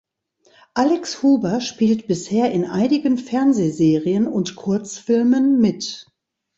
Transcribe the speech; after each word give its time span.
Alex 0.73 1.21
Huber 1.21 1.61
spielt 1.61 2.07
bisher 2.07 2.49
in 2.51 2.65
einigen 2.65 3.19
Fernsehserien 3.19 4.25
und 4.25 4.55
Kurzfilmen 4.55 5.59
mit. 5.59 6.07